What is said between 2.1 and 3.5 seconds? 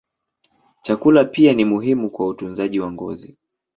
utunzaji wa ngozi.